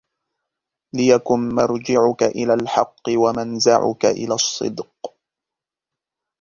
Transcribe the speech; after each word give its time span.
لِيَكُنْ 0.95 1.39
مَرْجِعُك 1.55 2.23
إلَى 2.23 2.53
الْحَقِّ 2.53 3.01
وَمَنْزَعُكَ 3.09 4.05
إلَى 4.05 4.33
الصِّدْقِ 4.33 5.15